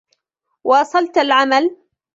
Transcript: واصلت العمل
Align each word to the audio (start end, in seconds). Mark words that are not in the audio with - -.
واصلت 0.63 1.17
العمل 1.17 1.77